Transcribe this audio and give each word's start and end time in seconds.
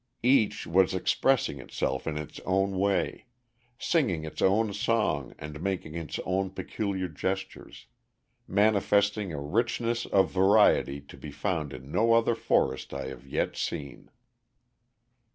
Each 0.23 0.65
was 0.65 0.95
expressing 0.95 1.59
itself 1.59 2.07
in 2.07 2.17
its 2.17 2.39
own 2.43 2.79
way, 2.79 3.27
singing 3.77 4.25
its 4.25 4.41
own 4.41 4.73
song 4.73 5.35
and 5.37 5.61
making 5.61 5.93
its 5.93 6.19
own 6.25 6.49
peculiar 6.49 7.07
gestures, 7.07 7.85
manifesting 8.47 9.31
a 9.31 9.39
richness 9.39 10.07
of 10.07 10.31
variety 10.31 11.01
to 11.01 11.17
be 11.17 11.29
found 11.29 11.71
in 11.71 11.91
no 11.91 12.13
other 12.15 12.33
forest 12.33 12.95
I 12.95 13.09
have 13.09 13.27
yet 13.27 13.55
seen. 13.55 14.09